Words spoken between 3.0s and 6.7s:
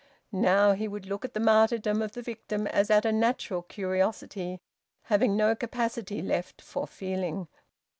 a natural curiosity, having no capacity left